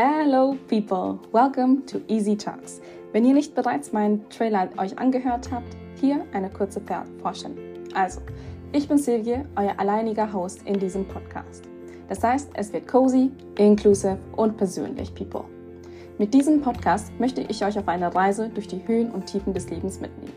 Hello 0.00 0.56
people, 0.68 1.18
welcome 1.32 1.84
to 1.86 2.00
Easy 2.06 2.36
Talks. 2.36 2.80
Wenn 3.10 3.24
ihr 3.24 3.34
nicht 3.34 3.56
bereits 3.56 3.92
meinen 3.92 4.28
Trailer 4.30 4.68
euch 4.76 4.96
angehört 4.96 5.50
habt, 5.50 5.76
hier 6.00 6.24
eine 6.32 6.48
kurze 6.50 6.80
Vorstellung. 7.20 7.58
Also, 7.94 8.20
ich 8.70 8.86
bin 8.86 8.96
Silvia, 8.96 9.44
euer 9.56 9.74
alleiniger 9.76 10.32
Host 10.32 10.62
in 10.66 10.78
diesem 10.78 11.04
Podcast. 11.08 11.64
Das 12.08 12.22
heißt, 12.22 12.50
es 12.54 12.72
wird 12.72 12.86
cozy, 12.86 13.32
inclusive 13.56 14.18
und 14.36 14.56
persönlich, 14.56 15.12
people. 15.16 15.42
Mit 16.16 16.32
diesem 16.32 16.60
Podcast 16.60 17.10
möchte 17.18 17.40
ich 17.40 17.64
euch 17.64 17.76
auf 17.76 17.88
eine 17.88 18.14
Reise 18.14 18.50
durch 18.50 18.68
die 18.68 18.86
Höhen 18.86 19.10
und 19.10 19.26
Tiefen 19.26 19.52
des 19.52 19.68
Lebens 19.68 20.00
mitnehmen, 20.00 20.34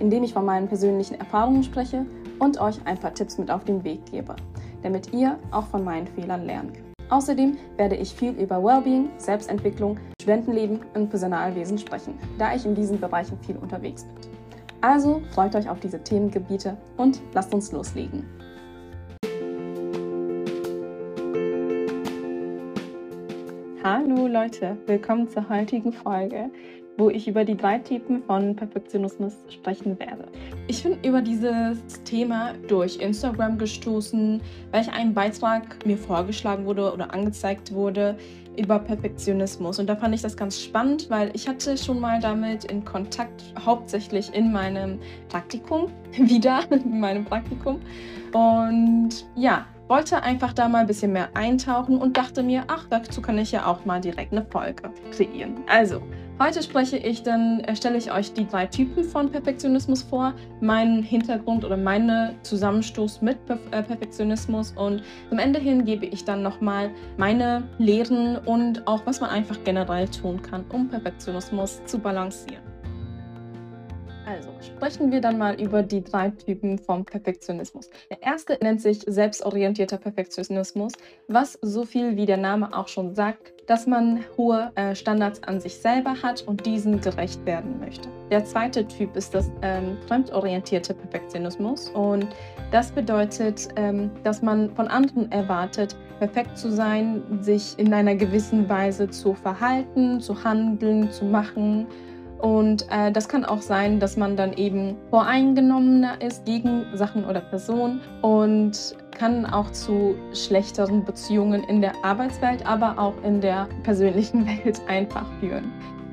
indem 0.00 0.24
ich 0.24 0.32
von 0.32 0.44
meinen 0.44 0.66
persönlichen 0.66 1.20
Erfahrungen 1.20 1.62
spreche 1.62 2.04
und 2.40 2.60
euch 2.60 2.84
ein 2.84 2.98
paar 2.98 3.14
Tipps 3.14 3.38
mit 3.38 3.48
auf 3.48 3.62
den 3.62 3.84
Weg 3.84 4.06
gebe, 4.06 4.34
damit 4.82 5.12
ihr 5.12 5.38
auch 5.52 5.68
von 5.68 5.84
meinen 5.84 6.08
Fehlern 6.08 6.44
lernen 6.44 6.72
könnt. 6.72 6.93
Außerdem 7.14 7.56
werde 7.76 7.94
ich 7.94 8.12
viel 8.12 8.32
über 8.32 8.60
Wellbeing, 8.60 9.08
Selbstentwicklung, 9.18 10.00
Studentenleben 10.20 10.80
und 10.94 11.10
Personalwesen 11.10 11.78
sprechen, 11.78 12.18
da 12.40 12.56
ich 12.56 12.66
in 12.66 12.74
diesen 12.74 12.98
Bereichen 12.98 13.38
viel 13.38 13.56
unterwegs 13.56 14.02
bin. 14.02 14.32
Also 14.80 15.22
freut 15.30 15.54
euch 15.54 15.68
auf 15.68 15.78
diese 15.78 16.02
Themengebiete 16.02 16.76
und 16.96 17.22
lasst 17.32 17.54
uns 17.54 17.70
loslegen. 17.70 18.26
Hallo 23.84 24.26
Leute, 24.26 24.76
willkommen 24.86 25.28
zur 25.28 25.48
heutigen 25.48 25.92
Folge 25.92 26.50
wo 26.96 27.10
ich 27.10 27.26
über 27.26 27.44
die 27.44 27.56
drei 27.56 27.78
Typen 27.78 28.22
von 28.22 28.54
Perfektionismus 28.54 29.34
sprechen 29.48 29.98
werde. 29.98 30.26
Ich 30.68 30.82
bin 30.82 30.98
über 31.02 31.20
dieses 31.22 31.78
Thema 32.04 32.52
durch 32.68 32.98
Instagram 32.98 33.58
gestoßen, 33.58 34.40
weil 34.70 34.82
ich 34.82 34.92
einen 34.92 35.12
Beitrag 35.12 35.84
mir 35.84 35.98
vorgeschlagen 35.98 36.64
wurde 36.66 36.92
oder 36.92 37.12
angezeigt 37.12 37.72
wurde 37.72 38.16
über 38.56 38.78
Perfektionismus. 38.78 39.78
Und 39.78 39.88
da 39.88 39.96
fand 39.96 40.14
ich 40.14 40.22
das 40.22 40.36
ganz 40.36 40.60
spannend, 40.60 41.10
weil 41.10 41.30
ich 41.34 41.48
hatte 41.48 41.76
schon 41.76 42.00
mal 42.00 42.20
damit 42.20 42.64
in 42.64 42.84
Kontakt, 42.84 43.42
hauptsächlich 43.64 44.32
in 44.32 44.52
meinem 44.52 45.00
Praktikum, 45.28 45.90
wieder 46.12 46.60
in 46.70 47.00
meinem 47.00 47.24
Praktikum. 47.24 47.80
Und 48.32 49.26
ja, 49.34 49.66
wollte 49.88 50.22
einfach 50.22 50.52
da 50.52 50.68
mal 50.68 50.78
ein 50.78 50.86
bisschen 50.86 51.12
mehr 51.12 51.28
eintauchen 51.34 51.98
und 51.98 52.16
dachte 52.16 52.42
mir, 52.42 52.64
ach, 52.68 52.86
dazu 52.88 53.20
kann 53.20 53.38
ich 53.38 53.52
ja 53.52 53.66
auch 53.66 53.84
mal 53.84 54.00
direkt 54.00 54.32
eine 54.32 54.44
Folge 54.44 54.90
kreieren. 55.10 55.56
Also, 55.66 56.00
heute 56.38 56.62
spreche 56.62 56.96
ich 56.96 57.22
dann, 57.22 57.64
stelle 57.74 57.98
ich 57.98 58.12
euch 58.12 58.32
die 58.32 58.46
drei 58.46 58.66
Typen 58.66 59.04
von 59.04 59.30
Perfektionismus 59.30 60.02
vor, 60.02 60.34
meinen 60.60 61.02
Hintergrund 61.02 61.64
oder 61.64 61.76
meinen 61.76 62.36
Zusammenstoß 62.42 63.22
mit 63.22 63.38
äh, 63.48 63.82
Perfektionismus 63.82 64.72
und 64.72 65.02
zum 65.28 65.38
Ende 65.38 65.58
hin 65.58 65.84
gebe 65.84 66.06
ich 66.06 66.24
dann 66.24 66.42
nochmal 66.42 66.90
meine 67.16 67.68
Lehren 67.78 68.36
und 68.38 68.86
auch, 68.86 69.06
was 69.06 69.20
man 69.20 69.30
einfach 69.30 69.58
generell 69.64 70.08
tun 70.08 70.42
kann, 70.42 70.64
um 70.70 70.88
Perfektionismus 70.88 71.84
zu 71.86 71.98
balancieren. 71.98 72.62
Also 74.26 74.48
sprechen 74.62 75.12
wir 75.12 75.20
dann 75.20 75.36
mal 75.36 75.60
über 75.60 75.82
die 75.82 76.02
drei 76.02 76.30
Typen 76.30 76.78
vom 76.78 77.04
Perfektionismus. 77.04 77.90
Der 78.10 78.22
erste 78.22 78.58
nennt 78.62 78.80
sich 78.80 79.02
selbstorientierter 79.06 79.98
Perfektionismus, 79.98 80.92
was 81.28 81.58
so 81.60 81.84
viel 81.84 82.16
wie 82.16 82.24
der 82.24 82.38
Name 82.38 82.74
auch 82.74 82.88
schon 82.88 83.14
sagt, 83.14 83.53
dass 83.66 83.86
man 83.86 84.24
hohe 84.36 84.70
äh, 84.74 84.94
Standards 84.94 85.42
an 85.44 85.60
sich 85.60 85.76
selber 85.76 86.14
hat 86.22 86.42
und 86.42 86.64
diesen 86.66 87.00
gerecht 87.00 87.44
werden 87.46 87.78
möchte. 87.80 88.08
Der 88.30 88.44
zweite 88.44 88.86
Typ 88.86 89.16
ist 89.16 89.34
das 89.34 89.50
ähm, 89.62 89.96
fremdorientierte 90.06 90.94
Perfektionismus 90.94 91.90
und 91.90 92.26
das 92.70 92.90
bedeutet, 92.90 93.68
ähm, 93.76 94.10
dass 94.22 94.42
man 94.42 94.74
von 94.74 94.88
anderen 94.88 95.30
erwartet, 95.30 95.96
perfekt 96.18 96.56
zu 96.56 96.70
sein, 96.70 97.22
sich 97.40 97.74
in 97.78 97.92
einer 97.92 98.14
gewissen 98.14 98.68
Weise 98.68 99.08
zu 99.08 99.34
verhalten, 99.34 100.20
zu 100.20 100.42
handeln, 100.44 101.10
zu 101.10 101.24
machen 101.24 101.86
und 102.44 102.84
äh, 102.90 103.10
das 103.10 103.26
kann 103.26 103.46
auch 103.46 103.62
sein, 103.62 104.00
dass 104.00 104.18
man 104.18 104.36
dann 104.36 104.52
eben 104.52 104.98
voreingenommener 105.08 106.20
ist 106.20 106.44
gegen 106.44 106.84
Sachen 106.92 107.24
oder 107.24 107.40
Personen 107.40 108.02
und 108.20 108.94
kann 109.18 109.46
auch 109.46 109.70
zu 109.72 110.14
schlechteren 110.34 111.06
Beziehungen 111.06 111.64
in 111.64 111.80
der 111.80 111.94
Arbeitswelt, 112.04 112.66
aber 112.66 112.98
auch 112.98 113.14
in 113.22 113.40
der 113.40 113.66
persönlichen 113.82 114.46
Welt 114.64 114.78
einfach 114.88 115.24
führen. 115.40 115.72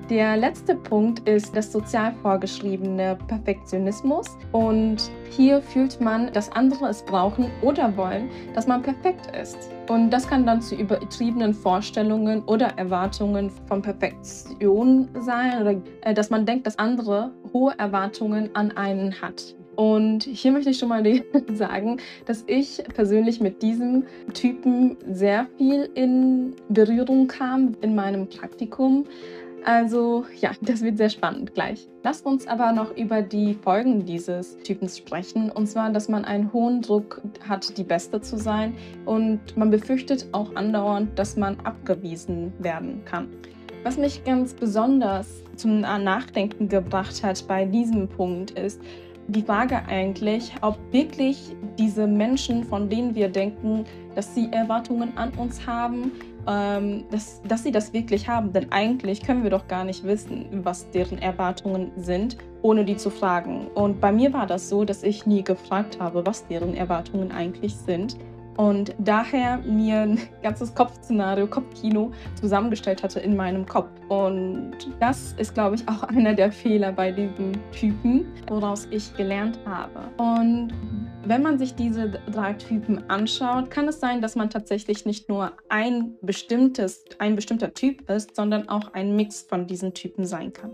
Der 0.10 0.36
letzte 0.36 0.76
Punkt 0.76 1.28
ist 1.28 1.56
das 1.56 1.72
sozial 1.72 2.14
vorgeschriebene 2.22 3.18
Perfektionismus. 3.28 4.28
Und 4.52 5.10
hier 5.30 5.62
fühlt 5.62 6.02
man, 6.02 6.32
dass 6.34 6.52
andere 6.52 6.90
es 6.90 7.02
brauchen 7.04 7.50
oder 7.62 7.96
wollen, 7.96 8.30
dass 8.54 8.68
man 8.68 8.82
perfekt 8.82 9.34
ist. 9.36 9.70
Und 9.88 10.10
das 10.10 10.28
kann 10.28 10.46
dann 10.46 10.62
zu 10.62 10.76
übertriebenen 10.76 11.54
Vorstellungen 11.54 12.44
oder 12.44 12.78
Erwartungen 12.78 13.50
von 13.68 13.82
Perfektion 13.82 15.10
sein 15.20 15.62
oder 15.62 15.82
äh, 16.02 16.14
dass 16.14 16.30
man 16.30 16.46
denkt, 16.46 16.68
dass 16.68 16.78
andere 16.78 17.32
hohe 17.54 17.74
Erwartungen 17.78 18.50
an 18.54 18.72
einen 18.72 19.22
hat. 19.22 19.56
Und 19.76 20.24
hier 20.24 20.52
möchte 20.52 20.70
ich 20.70 20.78
schon 20.78 20.90
mal 20.90 21.04
sagen, 21.54 21.98
dass 22.26 22.44
ich 22.48 22.84
persönlich 22.94 23.40
mit 23.40 23.62
diesem 23.62 24.06
Typen 24.34 24.98
sehr 25.10 25.48
viel 25.58 25.90
in 25.96 26.56
Berührung 26.70 27.28
kam 27.28 27.76
in 27.82 27.96
meinem 27.96 28.28
Praktikum. 28.28 29.06
Also 29.64 30.26
ja, 30.40 30.52
das 30.62 30.82
wird 30.82 30.98
sehr 30.98 31.10
spannend 31.10 31.54
gleich. 31.54 31.88
Lasst 32.04 32.26
uns 32.26 32.48
aber 32.48 32.72
noch 32.72 32.96
über 32.98 33.22
die 33.22 33.54
Folgen 33.54 34.06
dieses 34.06 34.58
Typens 34.60 34.98
sprechen. 34.98 35.52
Und 35.52 35.68
zwar, 35.68 35.92
dass 35.92 36.10
man 36.10 36.26
einen 36.26 36.52
hohen 36.52 36.82
Druck 36.82 37.22
hat, 37.48 37.78
die 37.78 37.84
Beste 37.84 38.22
zu 38.22 38.38
sein. 38.38 38.76
Und 39.06 39.56
man 39.56 39.70
befürchtet 39.70 40.28
auch 40.32 40.56
andauernd, 40.56 41.18
dass 41.18 41.38
man 41.38 41.60
abgewiesen 41.62 42.54
werden 42.60 43.04
kann. 43.06 43.30
Was 43.84 43.98
mich 43.98 44.24
ganz 44.24 44.54
besonders 44.54 45.44
zum 45.56 45.82
Nachdenken 45.82 46.70
gebracht 46.70 47.24
hat 47.24 47.48
bei 47.48 47.66
diesem 47.66 48.08
Punkt 48.08 48.52
ist, 48.52 48.80
die 49.28 49.42
Frage 49.42 49.82
eigentlich, 49.88 50.54
ob 50.62 50.78
wirklich 50.92 51.56
diese 51.78 52.06
Menschen, 52.06 52.64
von 52.64 52.90
denen 52.90 53.16
wir 53.16 53.30
denken, 53.30 53.86
dass 54.16 54.36
sie 54.36 54.52
Erwartungen 54.52 55.18
an 55.18 55.32
uns 55.38 55.66
haben, 55.66 56.12
ähm, 56.48 57.06
dass, 57.12 57.42
dass 57.44 57.64
sie 57.64 57.72
das 57.72 57.94
wirklich 57.94 58.28
haben. 58.28 58.54
Denn 58.54 58.72
eigentlich 58.72 59.22
können 59.22 59.44
wir 59.44 59.50
doch 59.50 59.68
gar 59.68 59.84
nicht 59.84 60.04
wissen, 60.04 60.46
was 60.64 60.90
deren 60.92 61.20
Erwartungen 61.20 61.92
sind, 61.98 62.38
ohne 62.62 62.86
die 62.86 62.98
zu 62.98 63.10
fragen. 63.10 63.68
Und 63.74 64.02
bei 64.02 64.12
mir 64.12 64.34
war 64.34 64.48
das 64.48 64.70
so, 64.70 64.86
dass 64.86 65.04
ich 65.04 65.26
nie 65.26 65.44
gefragt 65.44 66.00
habe, 66.00 66.26
was 66.26 66.48
deren 66.48 66.76
Erwartungen 66.76 67.32
eigentlich 67.32 67.76
sind 67.76 68.18
und 68.58 68.94
daher 69.00 69.58
mir 69.60 70.02
ein 70.02 70.20
ganzes 70.44 70.76
Kopfszenario, 70.76 71.48
Kopfkino 71.48 72.12
zusammengestellt 72.40 73.02
hatte 73.04 73.20
in 73.20 73.36
meinem 73.36 73.66
Kopf. 73.66 73.90
Und 74.10 74.74
das 75.00 75.34
ist, 75.34 75.54
glaube 75.54 75.76
ich, 75.76 75.88
auch 75.88 76.04
einer 76.10 76.34
der 76.34 76.52
Fehler 76.52 76.92
bei 76.92 77.12
diesem 77.12 77.54
Typen, 77.72 78.26
woraus 78.48 78.88
ich 78.92 79.16
gelernt 79.16 79.60
habe. 79.66 80.02
Und 80.18 80.74
wenn 81.26 81.42
man 81.42 81.58
sich 81.58 81.76
diese 81.76 82.10
drei 82.32 82.54
Typen 82.54 83.10
anschaut, 83.10 83.70
kann 83.70 83.88
es 83.88 84.00
sein, 84.00 84.22
dass 84.22 84.36
man 84.36 84.50
tatsächlich 84.50 85.06
nicht 85.06 85.30
nur 85.30 85.52
ein 85.70 86.16
bestimmtes, 86.22 87.06
ein 87.20 87.36
bestimmter 87.36 87.74
Typ 87.74 88.10
ist, 88.10 88.36
sondern 88.36 88.70
auch 88.70 88.94
ein 88.94 89.16
Mix 89.16 89.42
von 89.42 89.68
diesen 89.68 89.94
Typen 89.94 90.26
sein 90.26 90.52
kann. 90.54 90.74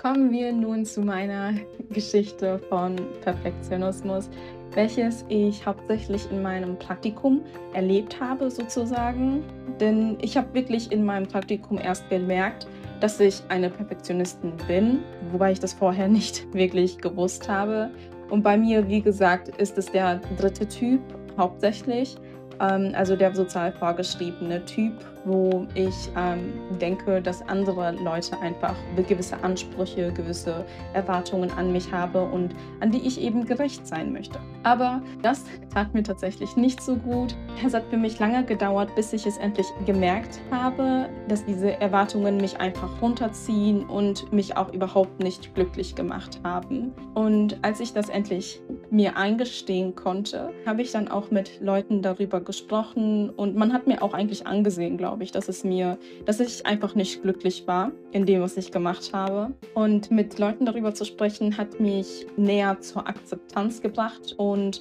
Kommen 0.00 0.32
wir 0.32 0.52
nun 0.52 0.84
zu 0.84 1.00
meiner 1.00 1.54
Geschichte 1.90 2.58
von 2.68 2.96
Perfektionismus 3.22 4.28
welches 4.74 5.24
ich 5.28 5.64
hauptsächlich 5.66 6.30
in 6.30 6.42
meinem 6.42 6.78
Praktikum 6.78 7.42
erlebt 7.74 8.20
habe 8.20 8.50
sozusagen. 8.50 9.42
Denn 9.80 10.18
ich 10.20 10.36
habe 10.36 10.52
wirklich 10.54 10.92
in 10.92 11.04
meinem 11.04 11.26
Praktikum 11.26 11.78
erst 11.78 12.08
gemerkt, 12.08 12.66
dass 13.00 13.18
ich 13.20 13.42
eine 13.48 13.68
Perfektionistin 13.68 14.52
bin, 14.68 15.00
wobei 15.30 15.52
ich 15.52 15.60
das 15.60 15.72
vorher 15.72 16.08
nicht 16.08 16.52
wirklich 16.54 16.98
gewusst 16.98 17.48
habe. 17.48 17.90
Und 18.32 18.42
bei 18.42 18.56
mir, 18.56 18.88
wie 18.88 19.02
gesagt, 19.02 19.48
ist 19.60 19.76
es 19.76 19.92
der 19.92 20.18
dritte 20.38 20.66
Typ 20.66 21.02
hauptsächlich, 21.36 22.16
ähm, 22.60 22.92
also 22.94 23.14
der 23.14 23.34
sozial 23.34 23.72
vorgeschriebene 23.72 24.64
Typ 24.64 24.94
wo 25.24 25.66
ich 25.74 26.10
ähm, 26.16 26.52
denke, 26.80 27.22
dass 27.22 27.46
andere 27.48 27.92
Leute 27.92 28.38
einfach 28.40 28.74
gewisse 29.08 29.42
Ansprüche, 29.42 30.12
gewisse 30.12 30.64
Erwartungen 30.94 31.50
an 31.52 31.72
mich 31.72 31.92
habe 31.92 32.22
und 32.22 32.54
an 32.80 32.90
die 32.90 33.06
ich 33.06 33.20
eben 33.20 33.44
gerecht 33.44 33.86
sein 33.86 34.12
möchte. 34.12 34.38
Aber 34.62 35.02
das 35.22 35.44
tat 35.72 35.94
mir 35.94 36.02
tatsächlich 36.02 36.56
nicht 36.56 36.80
so 36.80 36.96
gut. 36.96 37.34
Es 37.64 37.74
hat 37.74 37.84
für 37.90 37.96
mich 37.96 38.18
lange 38.18 38.44
gedauert, 38.44 38.94
bis 38.94 39.12
ich 39.12 39.26
es 39.26 39.38
endlich 39.38 39.66
gemerkt 39.86 40.40
habe, 40.50 41.08
dass 41.28 41.44
diese 41.44 41.80
Erwartungen 41.80 42.36
mich 42.36 42.58
einfach 42.60 43.00
runterziehen 43.00 43.84
und 43.84 44.32
mich 44.32 44.56
auch 44.56 44.72
überhaupt 44.72 45.22
nicht 45.22 45.54
glücklich 45.54 45.94
gemacht 45.94 46.40
haben. 46.44 46.92
Und 47.14 47.58
als 47.62 47.80
ich 47.80 47.92
das 47.92 48.08
endlich 48.08 48.60
mir 48.90 49.16
eingestehen 49.16 49.94
konnte, 49.94 50.50
habe 50.66 50.82
ich 50.82 50.92
dann 50.92 51.08
auch 51.08 51.30
mit 51.30 51.60
Leuten 51.60 52.02
darüber 52.02 52.40
gesprochen 52.40 53.30
und 53.30 53.56
man 53.56 53.72
hat 53.72 53.86
mir 53.86 54.02
auch 54.02 54.14
eigentlich 54.14 54.46
angesehen, 54.46 54.96
glaube 54.96 55.11
glaube 55.12 55.24
ich, 55.24 55.30
dass 55.30 55.50
es 55.50 55.62
mir, 55.62 55.98
dass 56.24 56.40
ich 56.40 56.64
einfach 56.64 56.94
nicht 56.94 57.20
glücklich 57.20 57.66
war 57.66 57.92
in 58.12 58.24
dem, 58.24 58.40
was 58.40 58.56
ich 58.56 58.72
gemacht 58.72 59.10
habe. 59.12 59.52
Und 59.74 60.10
mit 60.10 60.38
Leuten 60.38 60.64
darüber 60.64 60.94
zu 60.94 61.04
sprechen, 61.04 61.58
hat 61.58 61.80
mich 61.80 62.26
näher 62.38 62.80
zur 62.80 63.06
Akzeptanz 63.06 63.82
gebracht 63.82 64.34
und 64.38 64.80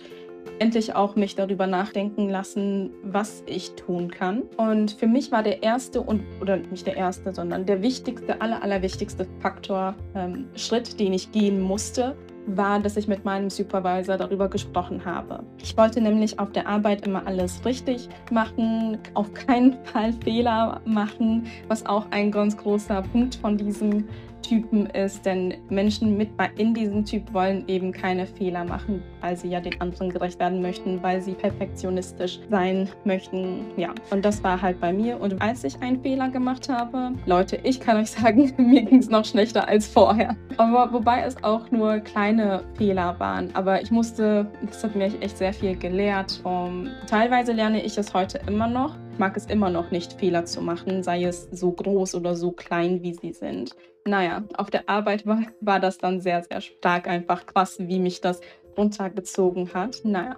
endlich 0.59 0.95
auch 0.95 1.17
mich 1.17 1.35
darüber 1.35 1.67
nachdenken 1.67 2.29
lassen, 2.29 2.91
was 3.03 3.43
ich 3.45 3.71
tun 3.71 4.09
kann. 4.09 4.43
Und 4.55 4.91
für 4.91 5.07
mich 5.07 5.33
war 5.33 5.43
der 5.43 5.63
erste 5.63 5.99
und 5.99 6.23
oder 6.39 6.55
nicht 6.55 6.87
der 6.87 6.95
erste, 6.95 7.33
sondern 7.33 7.65
der 7.65 7.81
wichtigste, 7.81 8.39
aller, 8.39 8.63
allerwichtigste 8.63 9.27
Faktor, 9.41 9.95
ähm, 10.15 10.47
Schritt, 10.55 10.97
den 10.97 11.11
ich 11.11 11.33
gehen 11.33 11.59
musste, 11.59 12.15
war, 12.47 12.79
dass 12.79 12.97
ich 12.97 13.07
mit 13.07 13.25
meinem 13.25 13.49
Supervisor 13.49 14.17
darüber 14.17 14.49
gesprochen 14.49 15.03
habe. 15.05 15.43
Ich 15.61 15.75
wollte 15.77 16.01
nämlich 16.01 16.39
auf 16.39 16.51
der 16.51 16.67
Arbeit 16.67 17.05
immer 17.05 17.25
alles 17.25 17.63
richtig 17.65 18.09
machen, 18.31 18.97
auf 19.13 19.33
keinen 19.33 19.73
Fall 19.85 20.13
Fehler 20.13 20.81
machen, 20.85 21.47
was 21.67 21.85
auch 21.85 22.05
ein 22.11 22.31
ganz 22.31 22.57
großer 22.57 23.01
Punkt 23.03 23.35
von 23.35 23.57
diesem 23.57 24.07
Typen 24.41 24.87
ist, 24.87 25.25
denn 25.25 25.55
Menschen 25.69 26.17
mit 26.17 26.29
in 26.57 26.73
diesem 26.73 27.05
Typ 27.05 27.33
wollen 27.33 27.63
eben 27.67 27.91
keine 27.91 28.25
Fehler 28.25 28.63
machen, 28.63 29.01
weil 29.21 29.37
sie 29.37 29.49
ja 29.49 29.59
den 29.59 29.79
anderen 29.79 30.09
gerecht 30.09 30.39
werden 30.39 30.61
möchten, 30.61 31.01
weil 31.03 31.21
sie 31.21 31.33
perfektionistisch 31.33 32.39
sein 32.49 32.89
möchten. 33.05 33.65
Ja, 33.77 33.93
und 34.09 34.25
das 34.25 34.43
war 34.43 34.61
halt 34.61 34.79
bei 34.79 34.91
mir. 34.91 35.19
Und 35.19 35.41
als 35.41 35.63
ich 35.63 35.81
einen 35.81 36.01
Fehler 36.01 36.29
gemacht 36.29 36.69
habe, 36.69 37.11
Leute, 37.25 37.59
ich 37.63 37.79
kann 37.79 37.97
euch 37.97 38.11
sagen, 38.11 38.51
mir 38.57 38.83
ging 38.83 38.99
es 38.99 39.09
noch 39.09 39.25
schlechter 39.25 39.67
als 39.67 39.87
vorher. 39.87 40.35
Aber 40.57 40.91
wobei 40.91 41.21
es 41.21 41.41
auch 41.43 41.69
nur 41.71 41.99
kleine 41.99 42.63
Fehler 42.75 43.19
waren. 43.19 43.49
Aber 43.53 43.81
ich 43.81 43.91
musste, 43.91 44.47
das 44.65 44.83
hat 44.83 44.95
mir 44.95 45.05
echt 45.21 45.37
sehr 45.37 45.53
viel 45.53 45.75
gelehrt. 45.75 46.41
Um, 46.43 46.87
teilweise 47.07 47.51
lerne 47.51 47.83
ich 47.83 47.97
es 47.97 48.13
heute 48.13 48.39
immer 48.47 48.67
noch. 48.67 48.95
Mag 49.21 49.37
es 49.37 49.45
immer 49.45 49.69
noch 49.69 49.91
nicht, 49.91 50.13
Fehler 50.13 50.45
zu 50.45 50.63
machen, 50.63 51.03
sei 51.03 51.25
es 51.25 51.47
so 51.51 51.71
groß 51.71 52.15
oder 52.15 52.35
so 52.35 52.51
klein, 52.51 53.03
wie 53.03 53.13
sie 53.13 53.33
sind 53.33 53.75
naja, 54.03 54.43
auf 54.57 54.71
der 54.71 54.89
Arbeit 54.89 55.27
war, 55.27 55.43
war 55.59 55.79
das 55.79 55.99
dann 55.99 56.21
sehr, 56.21 56.43
sehr 56.43 56.59
stark 56.61 57.07
einfach 57.07 57.45
krass, 57.45 57.77
wie 57.79 57.99
mich 57.99 58.19
das 58.19 58.41
runtergezogen 58.75 59.73
hat. 59.75 60.01
Naja, 60.03 60.37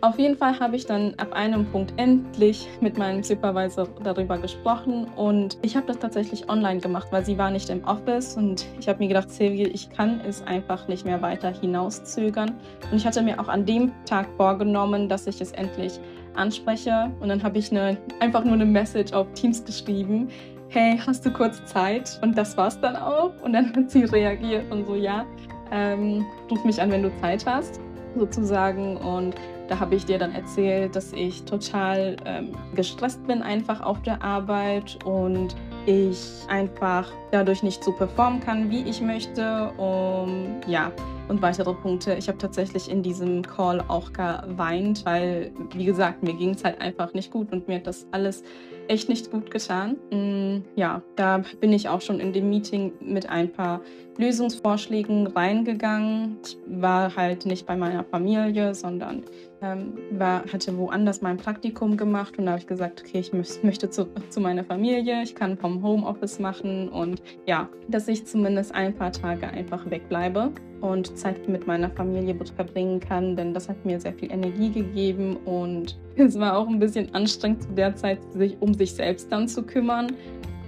auf 0.00 0.18
jeden 0.18 0.36
Fall 0.36 0.58
habe 0.60 0.76
ich 0.76 0.84
dann 0.84 1.14
ab 1.14 1.32
einem 1.32 1.64
Punkt 1.66 1.94
endlich 1.96 2.68
mit 2.80 2.98
meinem 2.98 3.22
Supervisor 3.22 3.88
darüber 4.02 4.36
gesprochen 4.36 5.06
und 5.16 5.58
ich 5.62 5.76
habe 5.76 5.86
das 5.86 5.98
tatsächlich 5.98 6.48
online 6.50 6.78
gemacht, 6.80 7.08
weil 7.10 7.24
sie 7.24 7.38
war 7.38 7.50
nicht 7.50 7.70
im 7.70 7.82
Office 7.84 8.36
und 8.36 8.66
ich 8.78 8.86
habe 8.86 8.98
mir 8.98 9.08
gedacht, 9.08 9.30
Silvia, 9.30 9.66
ich 9.72 9.88
kann 9.88 10.20
es 10.20 10.42
einfach 10.42 10.88
nicht 10.88 11.06
mehr 11.06 11.22
weiter 11.22 11.50
hinauszögern 11.50 12.54
und 12.90 12.96
ich 12.96 13.06
hatte 13.06 13.22
mir 13.22 13.40
auch 13.40 13.48
an 13.48 13.64
dem 13.64 13.92
Tag 14.04 14.28
vorgenommen, 14.36 15.08
dass 15.08 15.26
ich 15.26 15.40
es 15.40 15.52
endlich 15.52 15.98
anspreche 16.36 17.10
und 17.20 17.28
dann 17.28 17.42
habe 17.42 17.58
ich 17.58 17.70
eine, 17.70 17.96
einfach 18.20 18.44
nur 18.44 18.54
eine 18.54 18.66
Message 18.66 19.12
auf 19.12 19.26
Teams 19.34 19.64
geschrieben, 19.64 20.28
hey, 20.74 21.00
hast 21.06 21.24
du 21.24 21.30
kurz 21.30 21.64
Zeit? 21.66 22.18
Und 22.22 22.36
das 22.36 22.56
war's 22.56 22.80
dann 22.80 22.96
auch. 22.96 23.30
Und 23.42 23.52
dann 23.52 23.74
hat 23.74 23.90
sie 23.90 24.04
reagiert 24.04 24.70
und 24.72 24.86
so, 24.86 24.96
ja, 24.96 25.24
ähm, 25.70 26.26
ruf 26.50 26.64
mich 26.64 26.80
an, 26.80 26.90
wenn 26.90 27.02
du 27.02 27.16
Zeit 27.20 27.46
hast, 27.46 27.80
sozusagen. 28.16 28.96
Und 28.96 29.34
da 29.68 29.78
habe 29.78 29.94
ich 29.94 30.04
dir 30.04 30.18
dann 30.18 30.34
erzählt, 30.34 30.96
dass 30.96 31.12
ich 31.12 31.44
total 31.44 32.16
ähm, 32.24 32.52
gestresst 32.74 33.24
bin 33.26 33.40
einfach 33.40 33.80
auf 33.80 34.02
der 34.02 34.22
Arbeit 34.22 34.98
und 35.04 35.54
ich 35.86 36.18
einfach 36.48 37.12
dadurch 37.30 37.62
nicht 37.62 37.84
so 37.84 37.92
performen 37.92 38.40
kann, 38.40 38.70
wie 38.70 38.82
ich 38.82 39.00
möchte. 39.00 39.70
Um, 39.76 40.60
ja, 40.66 40.90
und 41.28 41.42
weitere 41.42 41.72
Punkte. 41.74 42.14
Ich 42.14 42.28
habe 42.28 42.38
tatsächlich 42.38 42.90
in 42.90 43.02
diesem 43.02 43.42
Call 43.42 43.80
auch 43.88 44.12
geweint, 44.12 45.04
weil, 45.04 45.52
wie 45.74 45.84
gesagt, 45.84 46.22
mir 46.22 46.34
ging 46.34 46.50
es 46.50 46.64
halt 46.64 46.80
einfach 46.80 47.14
nicht 47.14 47.30
gut 47.30 47.52
und 47.52 47.68
mir 47.68 47.76
hat 47.76 47.86
das 47.86 48.06
alles 48.10 48.42
echt 48.88 49.08
nicht 49.08 49.30
gut 49.30 49.50
getan. 49.50 49.96
Mm, 50.10 50.64
ja, 50.76 51.02
da 51.16 51.42
bin 51.60 51.72
ich 51.72 51.88
auch 51.88 52.00
schon 52.00 52.20
in 52.20 52.32
dem 52.32 52.50
Meeting 52.50 52.92
mit 53.00 53.28
ein 53.28 53.50
paar 53.50 53.80
Lösungsvorschlägen 54.18 55.26
reingegangen. 55.26 56.38
Ich 56.44 56.58
war 56.66 57.14
halt 57.16 57.46
nicht 57.46 57.66
bei 57.66 57.76
meiner 57.76 58.04
Familie, 58.04 58.74
sondern 58.74 59.22
ähm, 59.62 59.94
war, 60.12 60.44
hatte 60.52 60.76
woanders 60.76 61.22
mein 61.22 61.38
Praktikum 61.38 61.96
gemacht 61.96 62.38
und 62.38 62.44
da 62.44 62.52
habe 62.52 62.60
ich 62.60 62.66
gesagt, 62.66 63.02
okay, 63.04 63.20
ich 63.20 63.32
möchte 63.32 63.90
zu, 63.90 64.06
zu 64.28 64.40
meiner 64.40 64.64
Familie, 64.64 65.22
ich 65.22 65.34
kann 65.34 65.56
vom 65.56 65.82
Homeoffice 65.82 66.38
machen 66.38 66.88
und 66.88 67.22
ja, 67.46 67.68
dass 67.88 68.08
ich 68.08 68.26
zumindest 68.26 68.74
ein 68.74 68.94
paar 68.94 69.12
Tage 69.12 69.48
einfach 69.48 69.90
wegbleibe 69.90 70.52
und 70.80 71.16
Zeit 71.18 71.48
mit 71.48 71.66
meiner 71.66 71.90
Familie 71.90 72.36
verbringen 72.56 73.00
kann, 73.00 73.36
denn 73.36 73.54
das 73.54 73.68
hat 73.68 73.84
mir 73.84 74.00
sehr 74.00 74.12
viel 74.12 74.30
Energie 74.30 74.70
gegeben 74.70 75.36
und 75.44 75.96
es 76.16 76.38
war 76.38 76.56
auch 76.56 76.68
ein 76.68 76.78
bisschen 76.78 77.14
anstrengend 77.14 77.62
zu 77.62 77.68
der 77.70 77.94
Zeit, 77.96 78.18
sich 78.34 78.56
um 78.60 78.74
sich 78.74 78.94
selbst 78.94 79.30
dann 79.30 79.48
zu 79.48 79.62
kümmern. 79.62 80.12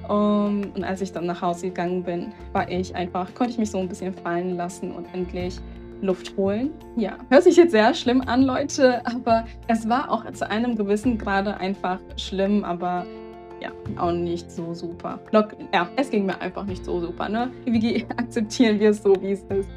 Um, 0.09 0.63
und 0.77 0.85
als 0.85 1.01
ich 1.01 1.11
dann 1.11 1.27
nach 1.27 1.43
Hause 1.43 1.67
gegangen 1.67 2.05
bin, 2.05 2.33
war 2.53 2.71
ich 2.71 2.95
einfach, 2.95 3.35
konnte 3.35 3.55
ich 3.55 3.59
mich 3.59 3.73
so 3.73 3.79
ein 3.79 3.89
bisschen 3.89 4.15
fallen 4.15 4.57
lassen 4.57 4.93
und 4.93 5.05
endlich 5.13 5.59
Luft 6.01 6.37
holen. 6.37 6.71
Ja, 6.97 7.19
hört 7.29 7.43
sich 7.43 7.57
jetzt 7.57 7.73
sehr 7.73 7.93
schlimm 7.95 8.21
an, 8.21 8.43
Leute, 8.43 9.05
aber 9.05 9.47
es 9.67 9.89
war 9.89 10.11
auch 10.11 10.31
zu 10.33 10.49
einem 10.49 10.77
gewissen 10.77 11.19
Grade 11.19 11.57
einfach 11.57 11.99
schlimm, 12.17 12.65
aber 12.65 13.05
ja, 13.61 13.71
auch 13.97 14.13
nicht 14.13 14.51
so 14.51 14.75
super. 14.75 15.19
Ja, 15.73 15.89
es 15.97 16.11
ging 16.11 16.27
mir 16.27 16.41
einfach 16.41 16.65
nicht 16.65 16.85
so 16.85 17.01
super, 17.01 17.29
ne? 17.29 17.51
Wie 17.65 18.07
akzeptieren 18.17 18.79
wir 18.81 18.91
es 18.91 19.03
so, 19.03 19.15
wie 19.21 19.33
es 19.33 19.43
ist? 19.45 19.69